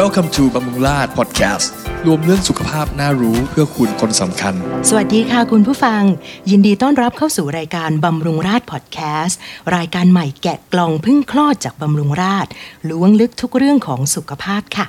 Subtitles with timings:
[0.00, 1.66] Welcome to บำรุงราช Podcast
[2.06, 4.54] รวมเรื่องสุขภาพน่ารู้เพื่อคุณคนสำคัญ
[4.88, 6.02] สวัสดีค่ะคุณผู้ฟัง
[6.50, 9.38] ยินดีต้อนรับเข้าสู่รายการบำรุงราชพอดแคสต์
[9.76, 12.46] รายการใหม่แกะกล่องพึ่งคลอดจากบำรุงราช
[12.88, 14.86] ล้วงลึกทุกเรื่องของสุขภาพค่ะ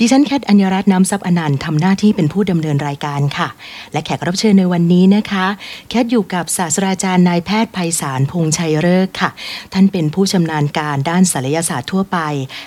[0.00, 3.48] ดิฉันแคทอัญญรัตน์น้ำซับอนันต์ทำหน้าที่เป็นผู้ดำเนินรายการค่ะ
[3.92, 5.46] และแขกรับเชิญในวันนี้นะคะ
[5.88, 9.30] แคทอยู่กับศาสตราจารย์นายแพทย์ไพศาลพงษ์ชัยเลิกษ์ค่ะ
[9.72, 12.18] ท่านเป็นผู้ชำนาญการด้านศัลยศาสตร์ทั่วไป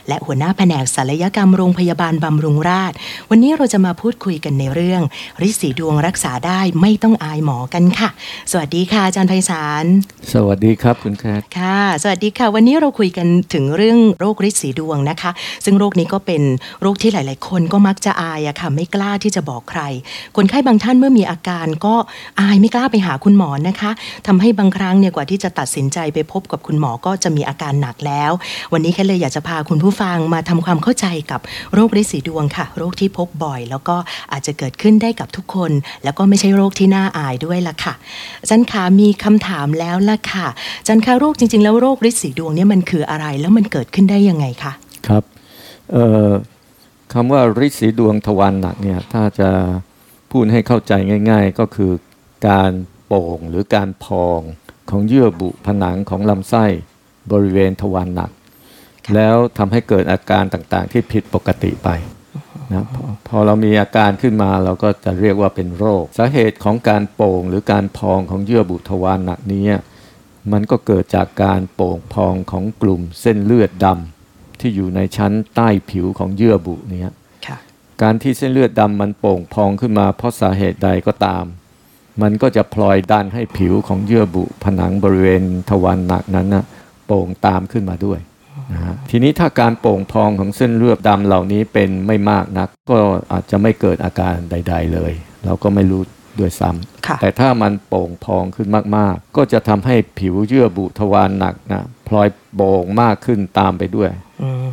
[0.08, 2.94] และหัวหน้าแผนกศัลยกรรมโรงพยาบาลบำรุงราช
[3.30, 5.02] วันนี้เราจะมาพูดคุยกันในเรื่อง
[5.42, 8.10] ริดสีดวงรักษาได้ไม่ต้องอายหมอกันค่ะ
[8.52, 9.86] สวัสดีค่ะอาจารย์ไพศาล
[10.34, 15.32] สวัสดีครับคุณแคทค่ะ สวัสดีค่ะ วันนี้เราคุยกันถึงเรื่องโรคริดสีดวงนะคะ
[15.66, 16.42] ซึ่งโรคนี้ก็เป็น
[16.88, 19.82] โรคที่หลาย ๆ คนก็มักจะอายอะค่ะไม่กล้าที่จะบอกใคร
[20.36, 21.96] คนไข้บางท่านเมื่อมีอาการก็
[22.42, 23.92] อายไม่กล้าไปหาคุณหมอนะคะ
[24.28, 28.32] ทำให้บางครั้งเนี่ยกว่าที่จะตัดสินใจไปพบกับคุณหมอก็จะมีอาการหนักแล้ว
[28.74, 31.42] วันนี้แค่เลยอยากจะพาคุณผู้ฟังมาทำความเข้าใจกับ
[31.74, 33.96] โรคริดสีดวงค่ะ โรคที่พบบ่อย แล้วก็
[34.32, 35.72] อาจจะเกิดขึ้นได้กับทุกคน
[36.04, 37.94] แล้วก็ไม่ใช่โรคที่น่าอายด้วยล่ะค่ะ
[38.50, 40.48] จันคะมีคำถามแล้วล่ะค่ะ
[40.88, 44.74] จันคะโรคจริง ๆ แล้วโรคริดสีดวงเนี่ยมันคืออะไรแล้วมันเกิดขึ้นได้ยังไงคะ
[45.08, 45.24] ครับ
[45.94, 46.32] เอ่อ
[47.18, 49.50] คำว่าริดสีดวงทวารหนักเนี่ยถ้าจะ
[50.32, 50.94] พูดให้เข้าใจ
[51.30, 51.92] ง่าย ๆ ก็คือ
[52.50, 52.72] การ
[53.08, 54.40] โป่งหรือการพอง
[54.90, 56.66] ของเยื่อบุผนังของลำไส้
[57.32, 58.32] บริเวณทวารหนัก
[59.06, 61.90] ค่ะแล้วทำให้เกิดอาการต่างๆ ที่ผิดปกติไป
[62.74, 69.66] นะพอพอเรามีอาการขึ้นมาเราก็จะเรียกว่าเป็นโรค สาเหตุของการโป่งหรือการพองของเยื่อบุทวารหนักนี้
[70.52, 74.15] มันก็เกิดจากการโป่งพองของกลุ่มเส้นเลือดดำ
[74.62, 77.12] ที่อยู่ในชั้นใต้ผิวของเยื่อบุเนี้
[77.48, 77.58] ค่ะ
[78.02, 81.46] การที่เส้นเลือดดำมันโป่งพองขึ้นมาเพราะสาเหตุใดก็ตาม
[82.22, 86.66] มันก็จะพลอยดันให้ผิวของเยื่อบุ ผนังบริเวณทวารหนักนั้นนะ
[87.08, 88.20] โป่งตามขึ้นมาด้วย
[88.72, 92.98] นะฮะทีนี้ถ้าการโป่งพองของเส้นเลือดดำเหล่านี้เป็นไม่มากนัก ก็
[93.32, 95.12] อาจจะไม่เกิดอาการใด ๆ เลย
[95.46, 96.02] เราก็ไม่รู้
[96.40, 98.68] ด้วยซ้ำค่ะแต่ถ้ามันโป่งพองขึ้น
[98.98, 104.25] มากๆ ก็จะทำให้ผิวเยื่อบุทวารหนักนะพลอยโป่งมากขึ้นตามไปด้วยอืม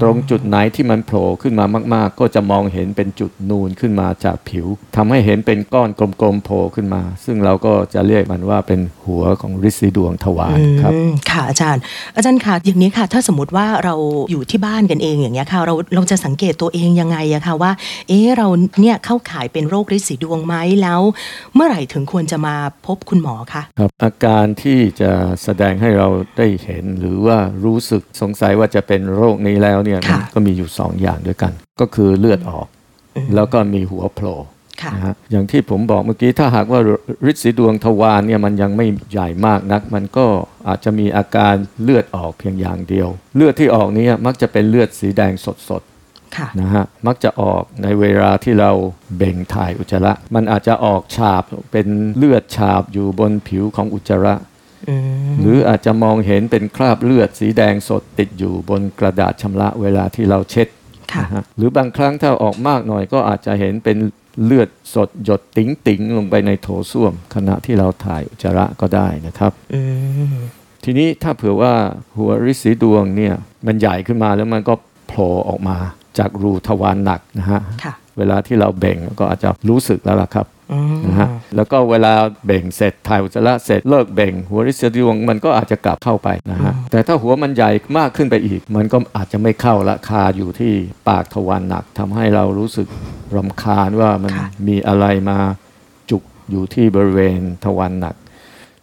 [0.02, 5.88] ตรงจุดไหนที่มันโผล่ขึ้นมามาก ๆ ก็จะมองเห็นเป็นจุดนูนขึ้นมาจากผิวทำให้เห็นเป็นก้อน
[6.20, 11.82] กลมๆโผล่ขึ้นมา ซึ่งเราก็จะเรียกมันว่าเป็นหัวของริดสีดวงทวารครับอืมค่ะอาจารย์
[12.16, 13.94] อาจารย์ค่ะอย่างนี้ค่ะ ถ้าสมมติว่าเรา
[14.30, 17.72] อยู่ที่บ้านกันเองอย่างเงี้ยค่ะเราเราจะสังเกตตัวเองยังไงอะค่ะว่า
[18.08, 18.48] เอ๊ะเรา
[18.80, 21.00] เนี่ยเข้าข่ายเป็นโรคริดสีดวงไหมแล้ว
[21.54, 22.54] เมื่อไหร่ถึงควรจะมา
[22.86, 26.08] พบคุณหมอคะครับอาการที่จะแสดงให้เรา
[26.38, 32.66] ได้เห็นหรือว่ารู้สึกสงสัยว่าจะเป็นโรคนี้แล้วเนี่ยมันค่ะก็มีอยู่สองอย่างด้วยกัน ก็คือเลือดออก
[33.34, 34.36] แล้วก็มีหัวโผล่
[34.82, 36.80] ค่ะนะฮะอย่างที่ผมบอกเมื่อกี้ถ้าหากว่า
[37.30, 40.26] ฤทธิ์สีดวงทวารเนี่ยมันยังไม่ใหญ่มากนัก มันก็
[40.68, 45.32] อาจจะมีอาการเลือดออกเพียงอย่างเดียว เลือดที่ออกเนี้มักจะเป็นเลือดสีแดง
[45.68, 45.82] สด
[46.36, 48.70] ค่ะๆนะฮะมักจะออกในเวลาที่เรา
[49.16, 51.42] เบ่งถ่ายอุจจาระ มันอาจจะออกฉาบ
[51.72, 51.86] เป็น
[52.16, 54.51] เลือดฉาบอยู่บนผิวของอุจจาระอืม
[55.40, 60.68] หรืออาจจะมองเห็นเป็นคราบเลือดสีแดงสดติดอยู่บนกระดาษชำระเวลาที่เราเช็ด
[61.12, 63.98] ค่ะนะฮะหรือบางครั้งถ้าออกมากหน่อยก็อาจจะเห็นเป็น
[64.44, 69.80] เลือดสดหยดติ๋งติ๋งๆลงไปในโถส้วม ขณะที่เราถ่ายอุจจาระก็ได้นะครับอื
[70.32, 70.36] ม
[70.84, 71.74] ทีนี้ถ้าเผื่อว่า
[72.16, 73.34] หัวริดสีดวงเนี่ย
[73.66, 74.74] มันใหญ่ขึ้นมาแล้วมันก็
[75.08, 75.76] โผล่ออกมา
[76.18, 80.61] จากรูทวารหนักนะฮะค่ะเวลาที่เราเบ่งก็อาจจะรู้สึกแล้วล่ะครับอืม
[81.06, 82.12] นะฮะแล้วก็เวลา
[82.46, 90.72] เบ่งเสร็จถ่ายอุจจาระเสร็จเลิกเบ่ง หัวริดสีดวงมันก็อาจจะกลับเข้าไปนะฮะแต่ถ้าหัวมันใหญ่มากขึ้นไปอีก มันก็อาจจะไม่เข้าละคาอยู่ที่
[91.08, 92.88] ปากทวารหนักทำให้เรารู้สึก
[93.36, 95.38] รำคาญว่ามันค่ะมีอะไรมา
[96.10, 98.14] จุกอยู่ที่บริเวณทวารหนัก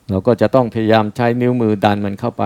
[0.10, 2.44] เราก็จะต้องพยายามใช้นิ้วมือดันมันเข้าไป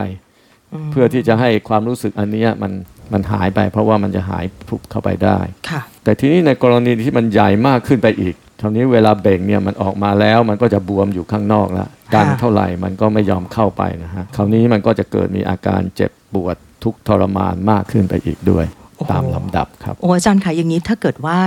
[0.73, 2.71] มเพื่อที่จะให้ความรู้สึกอันเนี้ยมัน
[3.13, 5.39] มันหายไป เพราะว่ามันจะหายพรุบเข้าไปได้
[5.69, 18.65] ค่ะแต่ทีนี้ในกรณีที่มันใหญ่มากขึ้นไปอีก คราวนี้เวลาเบ่งเนี่ยมันออกมาแล้วมันก็จะบวมอยู่ข้างนอกแล้วดันค่ะเท่าไหร่มันก็ไม่ยอมเข้าไปนะฮะคราวนี้มันก็จะเกิดมีอาการเจ็บปวดทุกข์ทรมานมากขึ้นไปอีกด้วย
[19.11, 21.37] ตามลำดับครับโอ้อาจารย์ค่ะอย่างนี้ถ้าเกิดว่า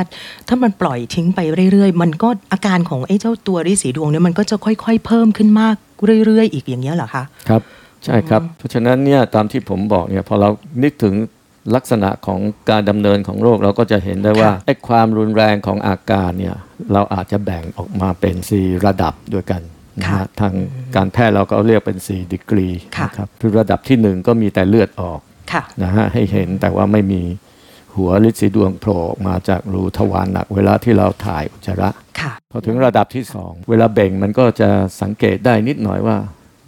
[0.49, 1.41] ถ้ามันปล่อยทิ้งไป
[1.73, 5.75] เรื่อยๆ มันก็อาการของไอ้เจ้าตัวริดสีดวงเนี่ยมันก็จะค่อยๆ เพิ่มขึ้นมาก
[6.27, 7.63] เรื่อยๆ อีกอย่างเงี้ยเหรอคะครับ
[8.05, 10.49] ใช่ครับ เพราะฉะนั้นเนี่ยตามที่ผมบอกเนี่ยพอเรา
[10.83, 11.15] นึกถึง
[11.75, 12.41] ลักษณะของ
[12.71, 16.57] การดำเนินของโรคเราก็จะเห็นได้ว่าค่ะไอ้ความรุนแรงของอาการเนี่ย
[16.93, 19.63] เราอาจจะแบ่งออกมาเป็น 4 ระดับด้วยกัน
[20.01, 20.55] นะฮะทาง
[20.97, 25.21] การแพทย์เราก็เรียกเป็น 4 ดีกรีค่ะนะครับคือระดับที่ 1 ก็มีแต่เลือดออก
[25.53, 27.23] ค่ะนะฮะให้เห็นแต่ว่าไม่มี
[27.97, 31.91] หัวลิดสีดวงโผล่ออกมาจากรูทวารหนัก เวลาที่เราถ่ายอุจจาระ
[32.21, 34.69] ค่ะพอถึงระดับที่สองเวลาเบ่งมันก็จะ
[35.03, 36.17] สังเกตได้นิดหน่อยว่า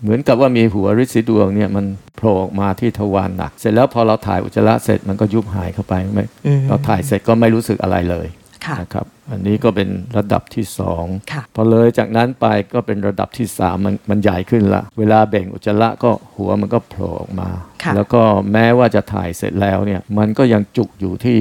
[0.02, 1.86] เหมือนกับว่ามีหัวริดสีดวงเนี่ยมัน
[2.16, 8.26] โผล่ออกมาที่ทวารหนัก เสร็จแล้วพอเราถ่ายอุจจาระเสร็จมันก็ยุบหายเข้าไปไม่อืมเราถ่ายเสร็จก็ไม่รู้สึกอะไรเลย
[8.66, 17.48] ค่ะนะครับอันนี้ก็เป็นระดับที่สองค่ะพอเลยจากนั้นไปก็เป็นระดับที่สามมันมันใหญ่ขึ้นละ เวลาเบ่งอุจจาระก็หัวมันก็โผล่ออกมา
[17.82, 18.22] ค่ะแล้วก็
[18.52, 21.38] แม้ว่าจะถ่ายเสร็จแล้วเนี่ยมันก็ยังจุกอยู่ที่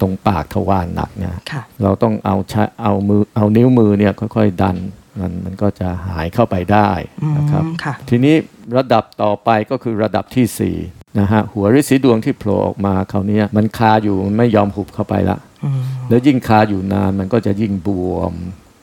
[0.00, 4.76] ตรงปากทวารหนักเนี่ยค่ะเราต้องเอาใช้เอามือเอานิ้วมือเนี่ยค่อยๆดัน
[5.20, 6.90] มันมันก็จะหายเข้าไปได้
[7.36, 8.34] นะครับอืมค่ะทีนี้
[8.76, 10.76] ระดับต่อไปก็คือระดับที่สี่
[11.20, 18.32] นะฮะหัวฤทธิ์สีดวงที่โผล่ออกมาคราวเนี้ยมันคาอยู่มันไม่ยอมหุบเข้าไปละอืมแล้วยิ่งคาอยู่นานมันก็จะยิ่งบวม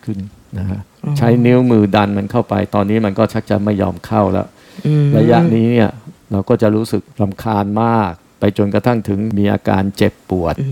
[0.05, 0.17] ขึ้น
[0.57, 0.79] นะฮะ
[1.17, 4.47] ใช้นิ้วมือดันมันเข้าไป ตอนนี้มันก็ชักจะไม่ยอมเข้าแล้ว
[4.85, 5.89] อืมระยะนี้เนี่ย
[6.31, 10.69] เราก็จะรู้สึกรำคาญมาก ไปจนกระทั่งถึงมีอาการเจ็บปวดอื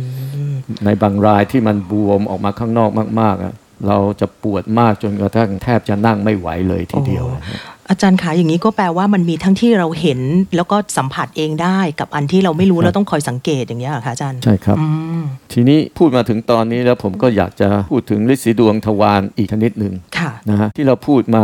[0.54, 0.56] ม
[0.86, 2.90] ในบางรายที่มันบวมออกมาข้างนอก
[3.22, 3.54] มากๆอะ
[3.88, 7.60] เราจะปวดมากจนกระทั่งแทบจะนั่งไม่ไหวเลยทีเดียวนะฮะ
[7.90, 10.20] อาจารย์คะอย่างนี้ก็แปลว่ามันมีทั้งที่เราเห็น
[10.56, 14.86] แล้วก็สัมผัสเองได้กับอันที่เราไม่รู้แล้วต้องคอยสังเกตอย่างเงี้ยเหรอคะอาจารย์ ใช่ครับอื
[15.20, 15.22] ม
[15.54, 21.44] ทีนี้พูดมาถึงตอนนี้แล้วผมก็อยากจะพูดถึงฤทธิ์สีดวงทวารอีกชนิดหนึ่งค่ะนะฮะที่เราพูดมา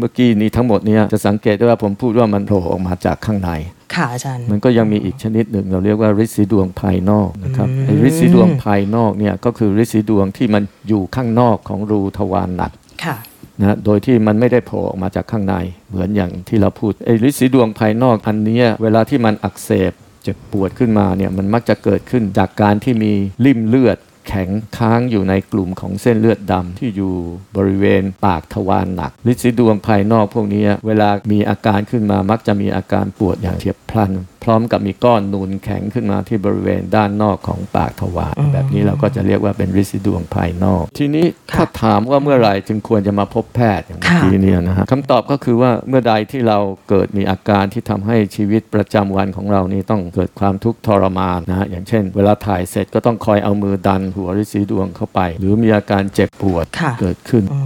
[0.00, 3.50] เมื่อกี้นี้ทั้งหมดเนี่ยจะสังเกตได้ว่าผมพูดว่ามันโผล่ออกมาจากข้างใน
[3.94, 12.72] ค่ะอาจารย์มันก็ยังมีอีกชนิดหนึ่งเราเรียกว่าฤทธิ์สีดวงภายนอกนะครับอืมไอ้ฤทธิ์สีดวงภายนอกเนี่ยก็คือฤทธิ์สีดวงที่มันอยู่ข้างนอกของรูทวารหนัก
[13.04, 13.16] ค่ะ
[13.60, 15.54] นะโดยที่มันไม่ได้โผล่ออกมาจากข้างใน
[15.90, 19.92] เหมือนอย่างที่เราพูดไอ้ฤทธิ์สีดวงภายนอกอันเนี้ยเวลาที่มันอักเสบ
[20.22, 23.12] เจ็บปวดขึ้นมาเนี่ยมันมักจะเกิดขึ้นจากการที่มี
[23.44, 27.14] ริ่มเลือด แข็งค้างอยู่ในกลุ่มของเส้นเลือดดำที่อยู่
[27.56, 34.12] บริเวณปากทวารหนักฤทธิ์สีดวงภายนอกพวกนี้ เวลามีอาการขึ้นมามักจะมีอาการปวดอย่างเฉียบพลัน
[34.44, 46.58] พร้อมกับมีก้อนนูนแข็งขึ้นมาที่บริเวณด้านนอกของปากทวารแบบนี้เราก็จะเรียกว่าเป็นฤทธิ์สีดวงภายนอก ทีนี้ถ้าถามว่าเมื่อไหร่จึงควรจะมาพบแพทย์อย่างเมื่อกี้เนี่ยนะฮะคำตอบก็คือว่าเมื่อใดที่เรา
[46.88, 57.58] เกิดมีอาการที่ทำให้ชีวิตประจำวันของเรานี่ต้องเกิดความทุกข์ทรมานนะฮะอย่างเช่น เวลาถ่ายเสร็จก็ต้องคอยเอามือดันหัวฤทธิ์สีดวงเข้าไป หรือมีอาการเจ็บปวดค่ะเกิดขึ้นอื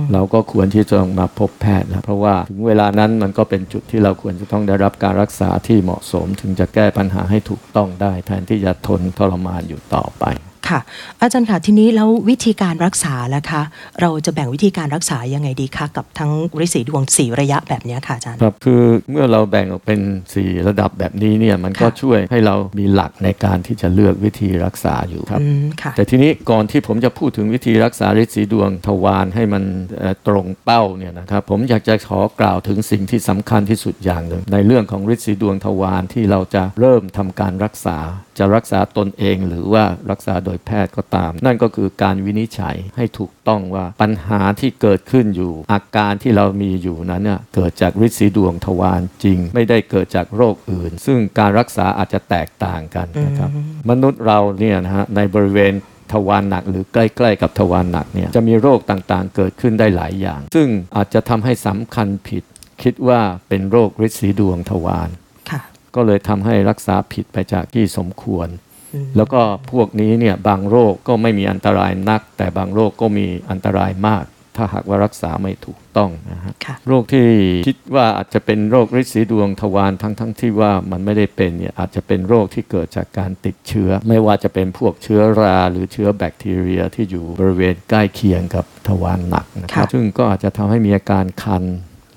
[0.00, 10.24] มเราก็ควรที่จะมาพบแพทย์แล้วเพราะว่าถึงเวลานั้นมันก็เป็นจุดที่เราควรจะต้องได้รับการรักษาที่เหมาะสมมถึงจะแก้ปัญหาให้ถูกต้องได้ แทนที่จะทนทรมานอยู่ต่อไป
[10.72, 10.80] ค่ะ
[11.20, 13.62] อาจารย์ค่ะทีนี้แล้ววิธีการรักษาล่ะคะ
[14.00, 16.30] เราจะแบ่งวิธีการรักษายังไงดีคะกับทั้ง
[16.64, 20.00] ฤทธิ์สีดวงสีระยะแบบเนี้ยค่ะอาจารย์ครับคือเมื่อเราแบ่งออกเป็น
[20.34, 29.64] 4 ระดับแบบนี้เนี่ยมันก็ค่ะช่วยให้เรามีหลักในการที่จะเลือกวิธีรักษาอยู่ครับอืมค่ะแต่ทีนี้ก่อนที่ผมจะพูดถึงวิธีรักษาฤทธิ์สีดวงทวารให้มัน
[29.98, 37.98] เอ่อตรงเป้าเนี่ยนะครับผมอยากจะขอกล่าวถึงสิ่งที่สำคัญที่สุดอย่างหนึ่งในเรื่องของฤทธิ์สีดวงทวารที่เราจะเริ่มทำการรักษา
[38.38, 53.50] จะรักษาตนเองหรือว่ารักษาโดยแพทย์ก็ตาม นั่นก็คือการวินิจฉัยให้ถูกต้องว่าปัญหาที่เกิดขึ้นอยู่ อาการที่เรามีอยู่นั้นเนี่ยเกิดจากฤทธิ์สีดวงทวารจริง ไม่ได้เกิดจากโรคอื่น ซึ่งการรักษาอาจจะแตกต่างกันนะครับ
[53.90, 55.74] มนุษย์เราเนี่ยนะฮะในบริเวณ
[56.12, 62.42] ทวารหนักหรือใกล้ ๆ กับทวารหนักเนี่ยจะมีโรคต่างๆ เกิดขึ้นได้หลายอย่าง ซึ่งอาจจะทำให้สำคัญผิด
[62.82, 65.21] คิดว่าเป็นโรคฤทธิ์สีดวงทวารค่ะ
[65.94, 68.48] ก็เลยทำให้รักษาผิดไปจากที่สมควร
[68.94, 69.40] อืมแล้วก็
[69.72, 74.24] พวกนี้เนี่ยบางโรคก็ไม่มีอันตรายนัก แต่บางโรคก็มีอันตรายมาก
[74.56, 77.28] ถ้าหากว่ารักษาไม่ถูกต้องนะฮะค่ะโรคที่
[77.68, 91.64] คิดว่าอาจจะเป็นโรคฤทธิ์สีดวงทวารทั้งทั้งที่ว่ามันไม่ได้เป็นเนี่ยอาจจะเป็นโรคที่เกิดจากการติดเชื้อ ไม่ว่าจะเป็นพวกเชื้อราหรือเชื้อแบคทีเรียที่อยู่บริเวณใกล้เคียงกับทวารหนักนะครับค่ะซึ่งก็อาจจะทำให้มีอาการคัน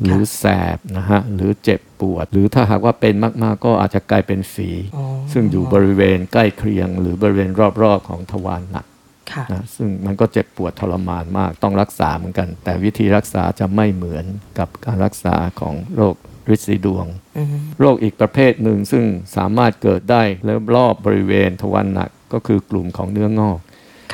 [0.04, 0.44] หรือแส
[0.76, 7.50] บนะฮะหรือเจ็บปวด หรือถ้าหากว่าเป็นมากๆ ก็อาจจะกลายเป็นฝีอ๋อซึ่งอยู่บริเวณใกล้เคียง หรือบริเวณ
[7.82, 8.86] รอบๆของทวารหนัก
[9.32, 14.26] ค่ะนะซึ่งมันก็เจ็บปวดทรมานมากต้องรักษาเหมือนกัน แต่วิธีรักษาจะไม่เหมือน
[14.60, 16.16] กับการรักษาของโรค
[16.54, 17.06] ฤทธิ์สีดวง
[17.38, 17.48] อืม
[17.80, 19.04] โรคอีกประเภทหนึ่งซึ่ง
[19.36, 23.60] สามารถเกิดได้แล้วรอบบริเวณทวารหนักก็คือกลุ่มของเนื้องอก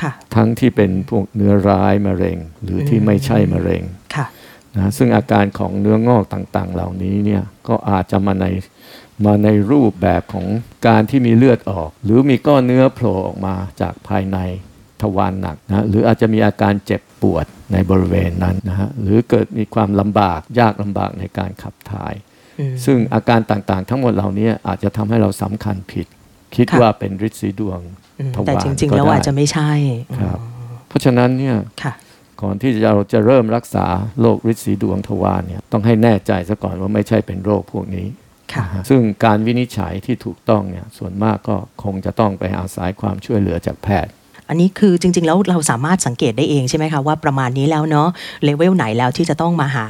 [0.00, 4.01] ค่ะทั้งที่เป็นพวกเนื้อร้ายมะเร็ง หรือที่ไม่ใช่มะเร็งค่ะ
[4.76, 8.46] นะซึ่งอาการของเนื้องอกต่างๆ เหล่านี้เนี่ยก็อาจจะมาใน
[9.24, 10.46] มาในรูปแบบของ
[10.86, 14.38] การที่มีเลือดออก หรือมีก้อนเนื้อโผล่ออกมาจากภายใน
[15.02, 22.14] ทวารหนักนะหรืออาจจะมีอาการเจ็บปวดในบริเวณนั้นนะฮะหรือเกิดมีความลำบากยากลำบากในการขับถ่าย
[22.58, 26.06] อืมซึ่งอาการต่างๆ ทั้งหมดเหล่านี้อาจจะทำให้เราสำคัญผิด
[26.54, 27.80] คิดค่ะว่าเป็นฤทธิ์สีดวง
[28.20, 29.70] อืมทวารแต่จริงๆก็แล้วได้อาจจะไม่ใช่
[30.20, 30.38] ครับ
[30.88, 31.92] เพราะฉะนั้นเนี่ยค่ะ
[32.42, 33.86] ก่อนที่เราจะเริ่มรักษา
[34.20, 38.06] โรคฤทธิ์สีดวงทวารเนี่ยต้องให้แน่ใจซะก่อนว่าไม่ใช่เป็นโรคพวกนี้
[38.52, 44.12] ค่ะนะฮะซึ่งการวินิจฉัยที่ถูกต้องเนี่ยส่วนมากก็คงจะต้องไปอาศัยความช่วยเหลือจากแพทย์
[44.52, 48.08] อันนี้คือจริง ๆ แล้วเราสามารถสังเกตได้เองใช่ไหมคะว่าประมาณนี้แล้วเนาะ
[48.44, 49.84] เลเวลไหนแล้วที่จะต้องมาหา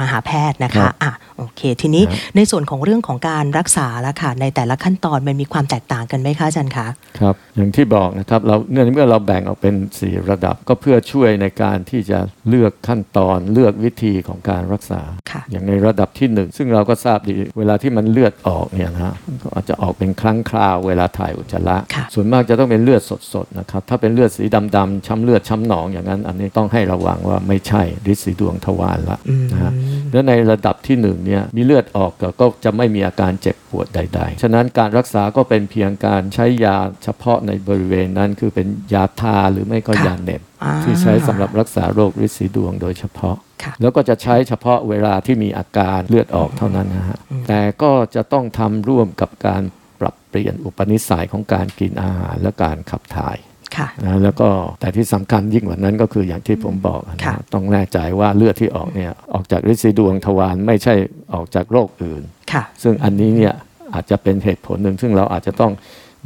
[0.00, 6.86] มาหาแพทย์นะครัคะบอะโอเค ทีนี้ครับในส่วนของเรื่องของการรักษาละค่ะในแต่ละขั้นตอนมันมีความแตกต่างกันไหมคะอาจารย์คะ
[7.18, 23.02] ครับอย่างที่บอกนะครับเราเนื่องเมื่อเราแบ่งออกเป็น 4 ระดับก็เพื่อช่วยในการที่จะเลือกขั้นตอนเลือกวิธีของการรักษาค่ะอย่างในระดับที่ 1 ซึ่งเราก็ทราบดีเวลาที่มันเลือดออกเนี่ยนะฮะมันก็อาจจะออกเป็นครั้งคราวเวลาถ่ายอุจจาระค่ะส่วนมากจะต้องเป็นเลือด
[23.34, 24.44] สดๆนะครับถ้าเป็นเลือดสี
[24.76, 29.72] ดำๆช้ำเลือดช้ำหนองอย่างนั้น อันนี้ต้องให้ระวังว่าไม่ใช่ฤทธิ์สีดวงทวารละอืมนะฮะ
[30.12, 49.62] และในระดับที่หนึ่งเนี่ยมีเลือดออกก็ก็จะไม่มีอาการเจ็บปวดใด ๆ ฉะนั้นการรักษาก็เป็นเพียงการใช้ยาเฉพาะในบริเวณนั้นคือเป็นยาทาหรือไม่ก็ค่ะยาเหน็บอ่าที่ใช้สำหรับรักษาโรคฤทธิ์สีดวงโดยเฉพาะค่ะแล้วก็จะใช้เฉพาะเวลาที่มีอาการเลือดออกเท่านั้นนะฮะแต่ก็จะต้องทำร่วมกับการ
[50.00, 53.57] ปรับเปลี่ยนอุปนิสัยของการกินอาหารและการขับถ่ายค่ะ
[54.04, 54.48] นะแล้วก็
[54.80, 60.94] แต่ที่สำคัญยิ่งกว่านั้นก็คืออย่างที่ผมบอกนะค่ะต้องแน่ใจว่าเลือดที่ออกเนี่ยออกจากฤทธิ์สีดวงทวารไม่ใช่
[61.34, 62.22] ออกจากโรคอื่น
[62.52, 63.54] ค่ะซึ่งอันนี้เนี่ย
[63.94, 65.72] อาจจะเป็นเหตุผลหนึ่ง ซึ่งเราอาจจะต้อง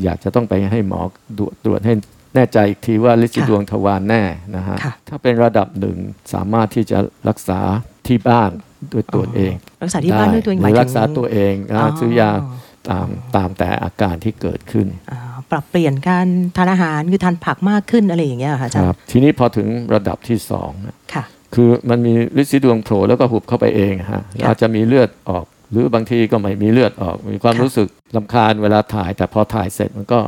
[0.02, 1.00] อยากจะต้องไปให้หมอ
[1.38, 1.94] ดูตรวจให้
[2.34, 4.22] แน่ใจอีกทีว่าฤทธิ์สีค่ะดวงทวารแน่
[4.56, 5.96] นะฮะค่ะถ้าเป็นระดับหนึ่ง
[6.34, 7.61] สามารถที่จะรักษา
[8.06, 8.50] ที่บ้าน
[8.92, 12.30] ด้วยตัวเอง รักษาที่บ้านด้วยตัวเองหหรืมายอถึงรักษาตัวเองนะอ๋อซื้อยา
[12.90, 15.20] ตามตามแต่อาการที่เกิดขึ้นอ่า
[15.50, 21.24] ปรับเปลี่ยนการทานอาหารคือทานผักมากขึ้นอะไรอย่างเงี้ยเหรอค่ะอาจารคย์รับทีนี้พอถึงระดับที่สองนะค่ะ
[21.54, 30.20] คือมันมีฤทธิ์สีดวงโผล่แล้วก็หุบเข้าไปเองฮะค่ะอาจจะมีเลือดออก หรือบางทีก็ไม่มีเลือดออก มีความค่ะรู้สึกลำคาญเวลาถ่าย แต่พอถ่ายเสร็จมันก็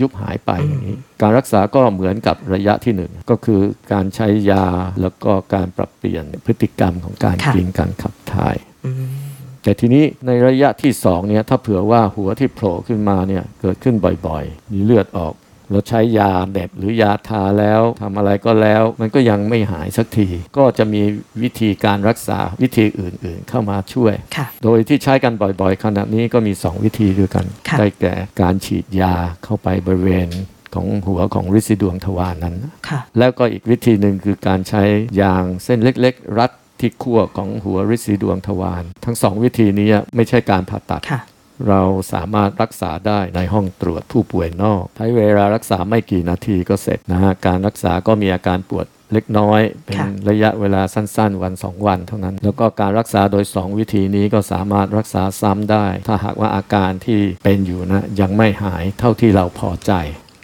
[0.00, 3.60] ยุบหายไปอย่างนี้การรักษาก็เหมือนกับระยะที่หนึ่งก็คือ
[3.92, 4.66] การใช้ยา
[5.00, 9.23] แล้วก็การปรับเปลี่ยนพฤติกรรมของการค่ะกินการขับถ่ายอืม
[9.64, 13.94] แต่ทีนี้ในระยะที่สองเนี่ยถ้าเผื่อว่าหัวที่โผล่ขึ้นมาเนี่ยเกิดขึ้น
[14.26, 15.34] บ่อยๆ มีเลือดออก
[15.70, 21.02] เราใช้ยาเด็บหรือยาทาแล้วทำอะไรก็แล้ว มันก็ยังไม่หายสักที ก็จะมี
[21.42, 30.28] วิธีการรักษาวิธีอื่นๆ เข้ามาช่วยค่ะโดยที่ใช้กันบ่อยๆ ขณะนี้ก็มี 2 วิธีด้วยกันค่ะได้แก่การฉีดยาเข้าไปบริเวณ
[30.74, 32.56] ของหัวของฤทธิ์สีดวงทวารนั้น
[32.88, 34.82] ค่ะแล้วก็อีกวิธีหนึ่งคือการใช้
[35.20, 36.50] ยางเส้นเล็ก ๆ รัด
[36.80, 41.22] ที่ขั้วของหัวฤทธิ์สีดวงทวารทั้งสองวิธีนี้ไม่ใช่การผ่าตัดค่ะ
[41.68, 59.92] เราสามารถรักษาได้ในห้องตรวจผู้ป่วยนอก ใช้เวลารักษาไม่กี่นาทีก็เสร็จนะฮะการรักษาก็มีอาการปวดเล็กน้อย เป็นค่ะระยะเวลาสั้นๆ วัน 2 วันเท่านั้น แล้วก็การรักษาโดย 2 วิธีนี้ก็สามารถรักษาซ้ำได้ ถ้าหากว่าอาการที่เป็นอยู่นะยังไม่หายเท่าที่เราพอใจ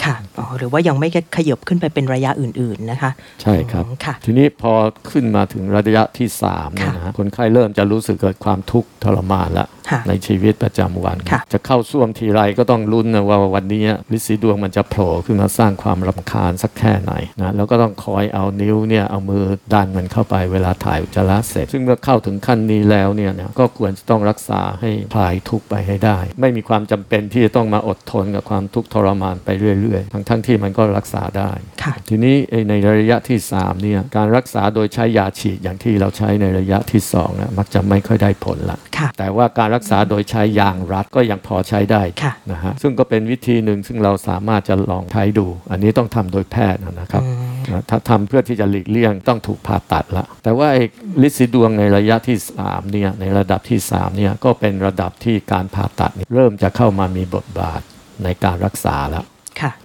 [0.04, 3.10] ค่ะอ๋อหรือว่ายังไม่ขยับขึ้นไปเป็นระยะอื่นๆนะคะ
[3.42, 4.72] ใช่ครับอ๋อค่ะทีนี้พอ
[5.10, 13.82] ขึ้นมาถึงระยะที่3เนี่ยนะฮะคนไข้เริ่มจะรู้สึกเกิดความทุกข์ทรมานละค่ะในชีวิตประจำวันค่ะจะเข้าซ่วมทีไรก็ต้องลุ้นนะว่าวันนี้
[14.16, 31.50] ฤทธิ์สีดวงมันจะโผล่ขึ้นมาสร้างความรำคาญสักแค่ไหนนะแล้วก็ต้องคอยเอานิ้วเนี่ยเอามือดันมันเข้าไปเวลาถ่ายอุจจาระเสร็จ ซึ่งเมื่อเข้าถึงขั้นนี้แล้วเนี่ยนะก็ควรจะต้องรักษาให้คลายทุกข์ไปให้ได้ ไม่มีความจำเป็นที่จะต้องมาอดทนกับความทุกข์ทรมานไปเรื่อยๆ ทั้งๆที่มันก็รักษาได้
[31.82, 47.22] ค่ะทีนี้ไอ้ในระยะที่3เนี่ยการรักษาโดยใช้ยาฉีดอย่างที่เราใช้ในระยะที่2นะมักจะไม่ค่อยได้ผลละค่ะแต่ว่าการรักษาโดยใช้ยางรัดก็ยังพอใช้ได้ค่ะนะฮะซึ่งก็เป็นวิธีหนึ่งซึ่งเราสามารถจะลองใช้ดู อันนี้ต้องทำโดยแพทย์นะครับ
[47.70, 50.84] นะถ้าทำเพื่อที่จะหลีกเลี่ยงต้องถูกผ่าตัดละ แต่ว่าไอ้
[51.22, 57.80] ลิซิดวงในระยะที่3เนี่ยในระดับที่3เนี่ยก็เป็นระดับที่การผ่าตัดเนี่ยเริ่มจะเข้ามามีบทบาท
[58.24, 59.29] ในการรักษาแล้วค่ะ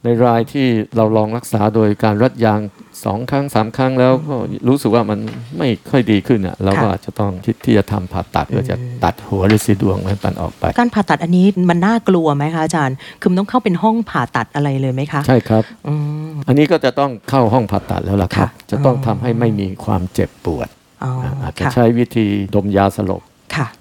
[0.04, 0.68] ในรายที่
[0.98, 2.60] เราลองรักษาโดยการรัดยาง
[3.06, 4.36] สองครั้งสามครั้งแล้วก็
[4.68, 5.20] รู้สึกว่ามัน
[5.58, 15.94] ไม่ค่อยดีขึ้นอะเราก็ค่ะอาจจะต้องคิดที่จะทำผ่าตัดเพื่อจะตัดหัวฤทธิ์สีดวงให้มันออกไป การผ่าตัดอันนี้มันน่ากลัวไหมคะอาจารย์ คือมันต้องเข้าเป็นห้องผ่าตัดอะไรเลยไหมคะ ใช่ครับอื
[16.26, 20.68] มอันนี้ก็จะต้องเข้าห้องผ่าตัดแล้วล่ะครับค่ะจะต้องอ๋อทำให้ไม่มีความเจ็บปวด
[21.04, 21.12] อ๋อ
[21.44, 23.35] อาจจะค่ะใช้วิธีดมยาสลบค่ะ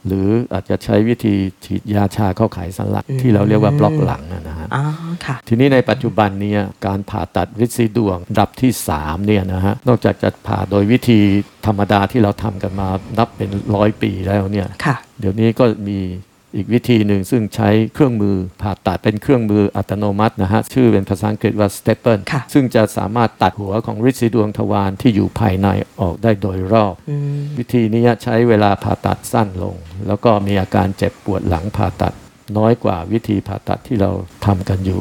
[0.07, 4.83] หรืออาจจะใช้วิธีฉีดยาชาเข้าไขสันหลังอืมที่เราเรียกว่าบล็อกหลังนะนะฮะอ๋อ
[5.27, 6.55] ค่ะทีนี้ในปัจจุบันเนี้
[6.87, 11.21] การผ่าตัดฤทธิ์สีดวงระดับที่3เนี่ยนะฮะนอกจากจะผ่าโดยวิธี
[11.67, 15.99] ธรรมดาที่เราทำกันมานับเป็นร้อยปีแล้วเนี่ยค่ะเดี๋ยวนี้ก็มี
[16.57, 25.69] อีกวิธีหนึ่งซึ่งใช้เครื่องมือผ่าตัดเป็นเครื่องมืออัตโนมัตินะฮะ ชื่อเป็นภาษาอังกฤษว่า stepper ค่ะซึ่งจะสามารถตัดหัวของฤทธิ์สีดวงทวารที่อยู่ภายใน
[26.01, 32.15] ออกได้โดยรอบอืมวิธีนี้ใช้เวลาผ่าตัดสั้นลง แล้วก็มีอาการเจ็บปวดหลังผ่าตัด
[32.59, 34.11] น้อยกว่าวิธีผ่าตัดที่เรา
[34.47, 35.01] ทำกันอยู่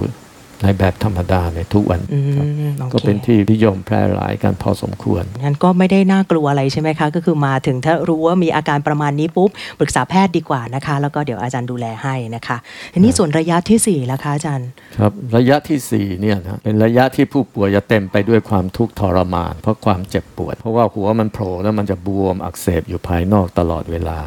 [0.63, 12.58] ในแบบธรรมดาในทุกวันอืครับมโอคก็เป็นที่นิยมแพร่หลายกันพอสมควรงั้นก็ไม่ได้น่ากลัวอะไรใช่ไหมคะ ก็คือมาถึงถ้ารู้ว่ามีอาการประมาณนี้ปุ๊บปรึกษาแพทย์ดีกว่านะคะ แล้วก็เดี๋ยวอาจารย์ดูแลให้นะคะ
[12.93, 14.67] ทีนี้ส่วนระยะที่สี่แล้วคะอาจารย์
[14.98, 24.20] ครับระยะที่4เนี่ยนะเป็นระยะที่ผู้ป่วยจะเต็มไปด้วยความทุกข์ทรมาน เพราะความเจ็บปวด เพราะว่าหัวมันโผล่แล้วมันจะบวมอักเสบอยู่ภายนอกตลอดเวลา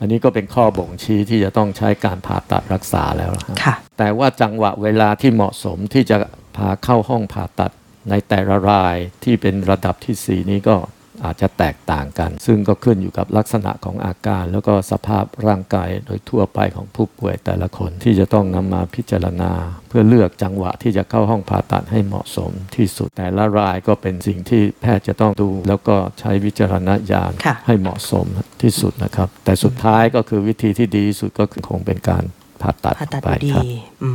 [0.00, 6.16] อันนี้ก็เป็นข้อบ่งชี้ที่จะต้องใช้การผ่าตัดรักษาแล้วนะฮะค่ะ แต่ว่าจังหวะเวลาที่เหมาะสมที่จะ
[6.56, 7.72] พาเข้าห้องผ่าตัด
[8.10, 10.76] ในแต่ละรายที่เป็นระดับที่ 4 นี้ก็
[11.24, 19.52] อาจจะแตกต่างกัน ซึ่งก็ขึ้นอยู่กับลักษณะของอาการ แล้วก็สภาพร่างกายโดยทั่วไปของผู้ป่วยแต่ละคนที่จะต้องนำมาพิจารณา
[19.88, 27.32] เพื่อเลือกจังหวะที่จะเข้าห้องผ่าตัดให้เหมาะสมที่สุดแต่ละรายก็เป็นสิ่งที่แพทย์จะต้องดู แล้วก็ใช้วิจารณญาณ
[27.66, 28.26] ให้เหมาะสม
[28.62, 32.24] ที่สุดนะครับ แต่สุดท้ายก็คือวิธีที่ดีที่สุดก็คือคงเป็นการ
[32.62, 33.64] ผ่าตัดผ่าตัดไปดีครับ
[34.02, 34.08] อื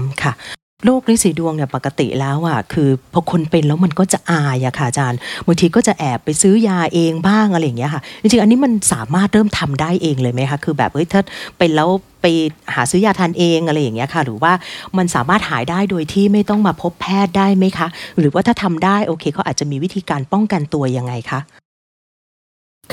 [0.00, 0.34] มค่ะ
[0.84, 11.22] โรคฤทธิ์สีดวงเนี่ยปกติแล้วอะคือพอคนเป็นแล้วมันก็จะอายอะค่ะอาจารย์บางทีก็จะแอบไปซื้อยาเองบ้างอะไรอย่างเงี้ยค่ะจริงๆอันนี้มันสามารถเริ่มทำได้เองเลยไหมคะคือแบบเฮ้ยถ้า
[11.58, 11.88] เป็นแล้ว
[12.22, 12.26] ไป
[12.74, 14.52] หาซื้อยาทานเองอะไรอย่างเงี้ยค่ะ หรือว่า
[14.98, 17.88] มันสามารถหายได้โดยที่ไม่ต้องมาพบแพทย์ได้ไหมคะ
[18.18, 21.40] หรือว่าถ้าทำได้โอเคเขาอาจจะมีวิธีการป้องกันตัวยังไงคะ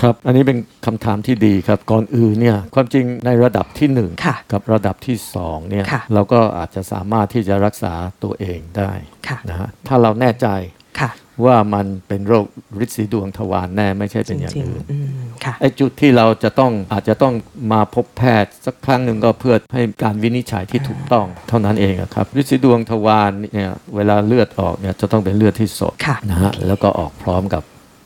[0.01, 8.91] ครับ อันนี้เป็นคำถามที่ดีครับ ก่อนอื่นเนี่ยความจริงในระดับที่หนึ่งค่ะกับระดับที่สองเนี่ยค่ะเราก็อาจจะสามารถที่จะรักษาตัวเองได้
[9.27, 10.47] ค่ะ นะฮะถ้าเราแน่ใจ
[10.99, 11.11] ค่ะ
[11.45, 12.45] ว่ามันเป็นโรค
[12.83, 15.07] ฤทธิ์สีดวงทวารแน่ไม่ใช่เป็นอย่างจริงอื่น ๆอืม
[15.45, 17.33] ค่ะ ไอ้จุดที่เราจะต้องอาจจะต้อง
[17.73, 27.63] มาพบแพทย์สักครั้งหนึ่งก็เพื่อให้การวินิจฉัยที่ถูกต้องเท่านั้นเองอะครับฤทธิ์สีดวงทวารเนี่ยเวลาเลือดออกเนี่ยจะต้องเป็นเลือดที่สดค่ะ นะฮะแล้วก็ออกพร้อมกับ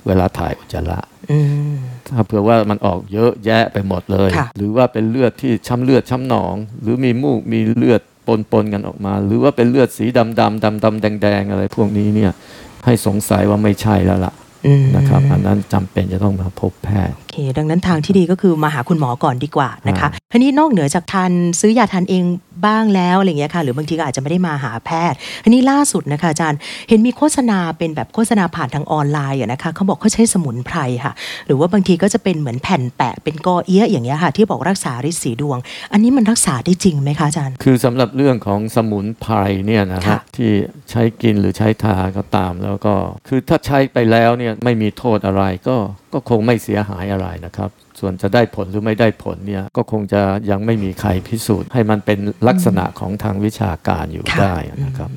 [0.09, 0.99] เวลาถ่ายอุจจาระ
[1.31, 1.39] อื
[1.71, 1.73] ม
[2.07, 12.31] ถ้าเผื่อว่ามันออกเยอะแยะไปหมดเลยค่ะหรือว่าเป็นเลือดที่ช้ำเลือดช้ำหนอง หรือมีมูกมีเลือดปนปนๆกันออกมา หรือว่าเป็นเลือดสีดำดำดำดำแดงแดงๆอะไรพวกนี้เนี่ย
[12.85, 14.38] ให้สงสัยว่าไม่ใช่แล้วล่ะอืม
[14.95, 22.23] นะครับอันนั้นจำเป็นจะต้องมาพบแพทย์โอเค ดังนั้นทางที่ดีก็คือมาหาคุณหมอก่อนดีกว่านะคะอ่าทีนี้นอกเหนือจากทานซื้อยาทานเอง
[22.65, 31.13] บ้างแล้วอะไรอย่างเงี้ยค่ะ หรือบางทีก็อาจจะไม่ได้มาหาแพทย์ทีนี้ล่าสุดนะคะอาจารย์ เห็นมีโฆษณาเป็นแบบโฆษณาผ่านทางออนไลน์อะนะคะเขาบอกเขาใช้สมุนไพรค่ะ
[31.45, 35.57] หรือว่าบางทีก็จะเป็นเหมือนแผ่นแปะเป็นกอเอี้ยอย่างเงี้ยค่ะ ที่บอกรักษาฤทธิ์สีดวง
[35.91, 39.33] อันนี้มันรักษาได้จริงไหมคะอาจารย์ คือสำหรับเรื่องของสมุนไพร
[39.65, 40.51] เนี่ยนะค่ะฮะที่
[40.89, 42.93] ใช้กินหรือใช้ทาก็ตามแล้วก็
[43.27, 45.77] คือถ้าใช้ไปแล้วเนี่ยไม่มีโทษอะไรก็
[46.13, 55.09] ก็คงไม่เสียหายอะไรนะครับ ส่วนจะได้ผลหรือไม่ได้ผลเนี่ยก็คงจะยังไม่มีใครพิสูจน์ ให้มันเป็นลักษณะของทางวิชาการอยู่ค่ะได้นะครับ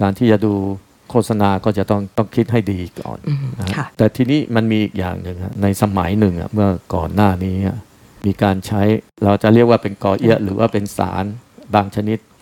[0.00, 0.54] การที่จะดู
[1.10, 7.78] โฆษณาก็จะต้องต้องคิดให้ดีก่อนอืมนะฮะค่ะแต่ทีนี้มันมีอีกอย่างหนึ่งฮะในสมัยหนึ่งอะเมื่อก่อนหน้านี้อะ
[8.26, 8.82] มีการใช้
[9.24, 11.24] เราจะเรียกว่าเป็นกอเอี้ยะหรือว่าเป็นสาร
[11.74, 12.33] บางชนิดค่ะ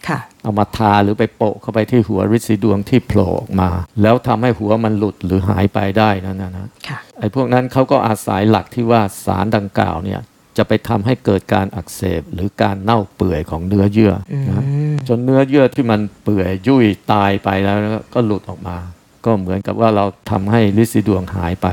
[0.43, 3.71] เอามาทาหรือไปโปะเข้าไปที่หัวฤทธิ์สีดวงที่โผล่ออกมา
[4.03, 10.21] แล้วทำให้หัวมันหลุดหรือหายไปได้นั่นนะนะค่ะไอ้พวกนั้นเขาก็อาศัยหลักที่ว่าสารดังกล่าวเนี่ย
[10.57, 17.77] จะไปทำให้เกิดการอักเสบหรือการเน่าเปื่อยของเนื้อเยื่อออืนะมจนเนื้อเยื่อที่มันเปื่อยยุ่ยตายไปแล้ว
[18.15, 18.77] ก็หลุดออกมา
[19.25, 21.69] ก็เหมือนกับว่าเราทำให้ฤทธิ์สีดวงหายไป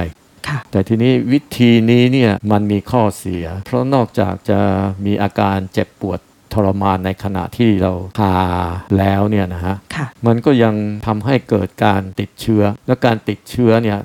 [0.48, 4.60] ค่ะแต่ทีนี้วิธีนี้เนี่ยมันมีข้อเสีย เพราะนอกจากจะ
[5.06, 6.20] มีอาการเจ็บปวด
[6.53, 8.35] ทรมานในขณะที่เราทา
[8.97, 10.75] แล้วเนี่ยนะฮะค่ะมันก็ยัง
[11.07, 13.97] ทำให้เกิดการติดเชื้อ และการติดเชื้อเนี่ย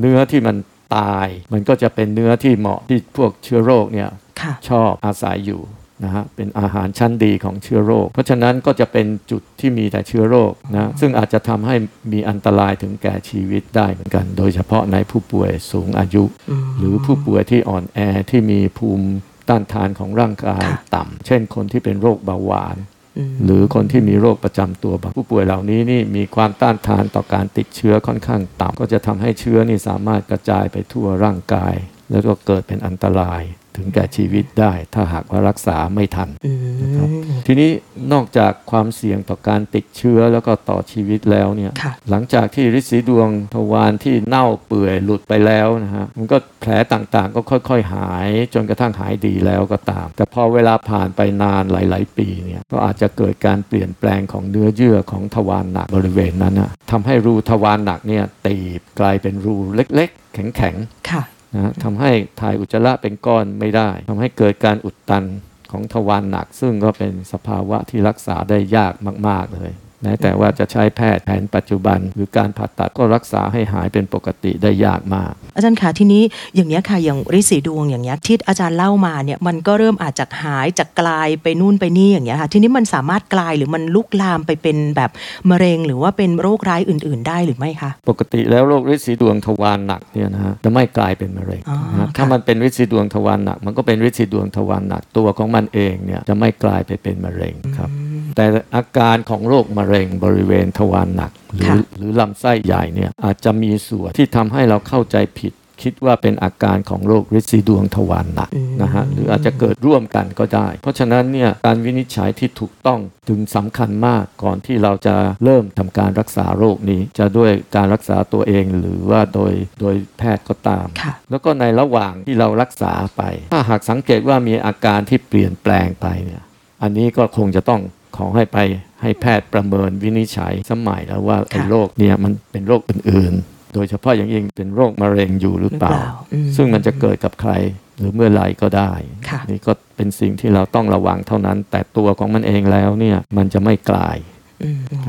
[0.00, 0.56] เนื้อที่มัน
[0.96, 4.08] ตาย มันก็จะเป็นเนื้อที่เหมาะที่พวกเชื้อโรคเนี่ย
[4.40, 5.62] ค่ะชอบอาศัยอยู่
[6.04, 11.76] นะฮะเป็นอาหารชั้นดีของเชื้อโรค เพราะฉะนั้นก็จะเป็นจุดที่มีแต่เชื้อโรคนะซึ่งอาจจะทำให้
[12.12, 17.98] มีอันตรายถึงแก่ชีวิตได้เหมือนกัน โดยเฉพาะในผู้ป่วยสูงอายุอืมหรือผู้ป่วยที่อ่อนแอ
[18.30, 19.06] ที่มีภูมิ
[19.48, 22.76] ต้านทานของร่างกายค่ะต่ำ เช่นคนที่เป็นโรคเบาหวาน
[23.18, 31.74] อืมหรือคนที่มีโรคประจำตัวบางผู้ป่วยเหล่านี้นี่มีความต้านทานต่อการติดเชื้อค่อนข้างต่ำก็จะทำให้เชื้อนี่สามารถกระจายไปทั่วร่างกาย
[32.10, 33.42] แล้วก็เกิดเป็นอันตราย
[33.78, 36.52] ถึงแก่ชีวิตได้ ถ้าหากว่ารักษาไม่ทันอื
[36.96, 37.70] ครับมทีนี้
[38.12, 61.22] นอกจากความเสี่ยงต่อการติดเชื้อแล้วก็ต่อชีวิตแล้วเนี่ยค่ะหลังจากที่ฤทธิ์สีดวงทวารที่เน่าเปื่อยหลุดไปแล้วนะฮะมันก็แผลต่างๆ ก็ค่อย ๆ หายจนกระทั่งหายดีแล้วก็ตาม แต่พอเวลาผ่านไปนานหลาย ๆ ปีเนี่ยก็อาจจะเกิดการเปลี่ยนแปลงของเนื้อเยื่อของทวารหนักบริเวณนั้นนะทำให้รูทวารหนักเนี่ยตีบกลายเป็นรูเล็ก ๆ แข็งๆค่ะ
[61.54, 65.24] นะทำให้ถ่ายอุจจาระเป็นก้อนไม่ได้ทำให้เกิดการอุดตัน
[65.70, 68.92] ของทวารหนัก ซึ่งก็เป็นสภาวะที่รักษาได้ยาก
[69.28, 76.22] มาก ๆ เลย แม้แต่ว่าจะใช้แพทย์แผนปัจจุบัน หรือการผ่าตัดก็รักษาให้หายเป็นปกติได้ยากมาก อาจารย์คะทีนี้
[76.54, 85.10] อย่างเนี้ยค่ะอย่างฤทธิ์สีดวงอย่างเงี้ยที่อาจารย์เล่ามาเนี่ยมันก็เริ่มอาจจะหายจากกลายไปนู่นไปนี่อย่างเงี้ยค่ะทีนี้มันสามารถกลายหรือมันลุกลามไปเป็นแบบ
[85.50, 97.90] มะเร็ง หรือว่าเป็นโรคร้ายอื่น ๆ ได้หรือไม่คะปกติแล้วโรคฤทธิ์สีดวงทวารหนักเนี่ยนะฮะจะไม่กลายเป็นมะเร็งอ๋อนะฮะค่ะถ้ามันเป็นฤทธิ์สีดวงทวารหนัก มันก็เป็นฤทธิ์สีดวงทวารหนักตัวของมันเองเนี่ยจะไม่กลายไปเป็นมะเร็งครับ
[98.36, 98.44] แต่
[98.76, 108.50] อาการของโรคมะเร็งบริเวณทวารหนัก หรือค่ะหรือลำไส้ใหญ่เนี่ยอาจจะมีส่วนที่ทำให้เราเข้าใจผิด คิดว่าเป็นอาการของโรคฤทธิ์สีดวงทวารหนัก
[108.82, 123.22] นะฮะหรืออาจจะเกิดร่วมกันก็ได้ เพราะฉะนั้นเนี่ยการวินิจฉัยที่ถูกต้องถึงสำคัญมากก่อนที่เราจะเริ่มทำการรักษาโรคนี้ จะด้วยการรักษาตัวเองหรือว่าโดยโดยแพทย์ก็ตามค่ะแล้วก็ในระหว่างที่เรารักษาไป
[123.52, 126.42] ถ้าหากสังเกตว่ามีอาการที่เปลี่ยนแปลงไปเนี่ย
[126.82, 127.80] อันนี้ก็คงจะต้อง
[128.16, 128.58] ขอให้ไป
[129.02, 137.52] ให้แพทย์ประเมินวินิจฉัยสมัยแล้วว่าไอ้โรคเนี่ยมันเป็นโรคอื่นๆ โดยเฉพาะอย่างยิ่งเป็นโรคมะเร็งอยู่หรือเปล่าหรือเปล่าอืมซึ่งมันจะเกิดกับใคร
[137.98, 138.92] หรือเมื่อไหรก็ได้
[139.28, 144.37] ค่ะนี่ก็เป็นสิ่งที่เราต้องระวังเท่านั้น แต่ตัวของมันเองแล้วเนี่ยมันจะไม่กลายอืมครับ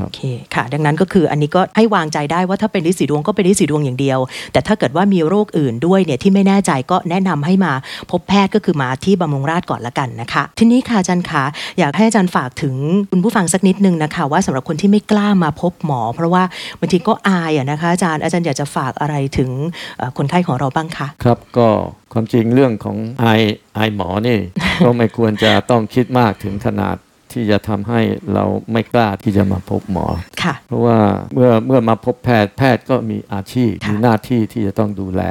[0.00, 0.20] โอเค
[0.54, 4.18] ค่ะ ดังนั้นก็คืออันนี้ก็ให้วางใจได้ว่าถ้าเป็นฤทธิ์สีดวงก็เป็นฤทธิ์สีดวงอย่างเดียว
[4.52, 7.72] แต่ถ้าเกิดว่ามีโรคอื่นด้วยเนี่ยที่ไม่แน่ใจก็แนะนำให้มา
[8.10, 11.44] พบแพทย์ก็คือมาที่บำรุงราษฎร์ก่อนละกันนะคะ ทีนี้ค่ะอาจารย์คะ
[11.78, 12.74] อยากให้อาจารย์ฝากถึง
[13.10, 16.42] คุณผู้ฟังสักนิดนึงนะคะ ว่าสำหรับคนที่ไม่กล้ามาพบหมอ เพราะว่า
[16.80, 19.50] บางทีก็อายอะนะคะอาจารย์อาจารย์อยากจะฝากอะไรถึง
[19.98, 21.68] เอ่อคนไข้ของเราบ้างคะครับก็
[22.12, 23.26] ความจริงเรื่องของไอ
[23.74, 24.38] ไอหมอนี่
[24.84, 26.96] ก็ไม่ควรจะต้องคิดมากถึงขนาด
[27.32, 28.00] ที่จะทำให้
[28.34, 30.06] เราไม่กล้าที่จะมาพบหมอ
[30.42, 30.98] ค่ะเพราะว่า
[31.34, 35.22] เมื่อเมื่อมาพบแพทย์แพทย์ก็มีอาชีพค่ะมีหน้าที่ที่จะต้องดูแล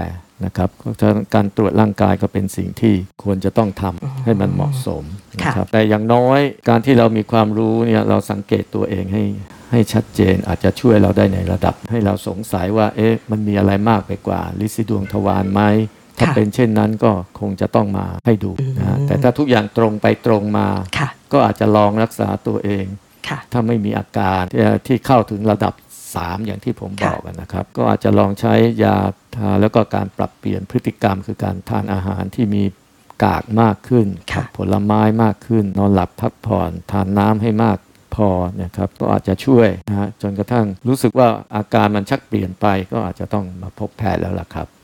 [0.46, 5.04] นะครับเพราะฉะนั้นการตรวจร่างกายก็เป็นสิ่งที่ควรจะต้องทำให้มันเหมาะสม
[5.40, 9.24] นะครับแต่อย่างน้อยการที่เรามีความรู้เนี่ยเราสังเกตตัวเองให้
[9.72, 15.62] ให้ชัดเจนอาจจะช่วยเราได้ในระดับ ให้เราสงสัยว่าเอ๊ะมันมีอะไรมากไปกว่า ลิซิดวงทวารไหม
[16.20, 22.86] ถ้าค่ะเป็นเช่นนั้นก็คงจะต้องมาให้ดูนะฮะแต่ถ้าทุกอย่างตรงไปตรงมาค่ะก็อาจจะลองรักษาตัวเอง
[23.28, 25.74] ค่ะถ้าไม่มีอาการที่ที่เข้าถึงระดับ
[26.10, 28.54] 3 อย่างที่ผมบค่ะอกอะนะครับ ก็อาจจะลองใช้
[28.84, 28.98] ยา
[29.36, 32.64] ทาแล้วก็การปรับเปลี่ยนพฤติกรรม คือการทานอาหารที่มี
[33.24, 37.78] กากมากขึ้นค่ะผลไม้มากขึ้น นอนหลับพักผ่อน ทานน้ำให้มาก
[38.16, 38.30] พอ
[38.64, 44.79] นะครับก็อาจจะช่วยนะฮะจนกระทั่งรู้สึกว่าอาการมันชักเปลี่ยนไปก็อาจจะต้องมาพบแพทย์แล้วล่ะครับอืม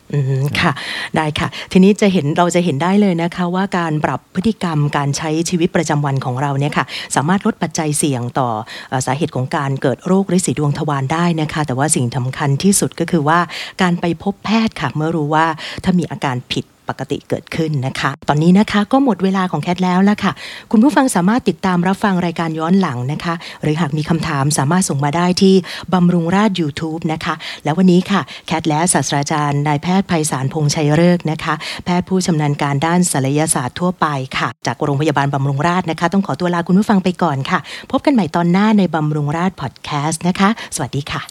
[0.61, 0.71] ค่ะ
[1.15, 8.49] ได้ค่ะ ทีนี้จะเห็นเราจะเห็นได้เลยนะคะว่าการปรับพฤติกรรมการใช้ชีวิตประจำวันของเราเนี่ยค่ะสามารถลดปัจจัยเสี่ยงต่อ
[8.91, 13.39] อสาเหตุของการเกิดโรคฤทธิ์สีดวงทวารได้นะคะ แต่ว่าสิ่งสำคัญที่สุดก็คือว่า
[13.81, 15.45] การไปพบแพทย์ค่ะเมื่อรู้ว่า
[15.83, 20.31] ถ้ามีอาการผิด ปกติเกิดขึ้นนะคะ ตอนนี้นะคะก็หมดเวลาของแคทแล้วละค่ะ
[20.71, 25.55] คุณผู้ฟังสามารถติดตามรับฟังรายการย้อนหลังนะคะ หรือหากมีคำถามสามารถส่งมาได้ที่
[25.93, 31.53] บำรุงราช YouTube นะคะ แล้ววันนี้ค่ะ แคทและศาสตราจารย์นายแพทย์ไพศาลพงษ์ชัยเริกษ์นะคะ
[31.85, 37.59] แพทย์ผู้ชำนาญการด้านศัลยศาสตร์ทั่วไปค่ะ จากโรงพยาบาลบำรุงราษฎร์นะคะ ต้องขอตัวลาคุณผู้ฟังไปก่อนค่ะ
[37.91, 41.21] พบกันใหม่ตอนหน้าในบำรุงราษฎร์พอดแคสต์นะคะ สวัสดีค่ะ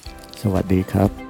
[0.43, 1.24] สวัสดีครับ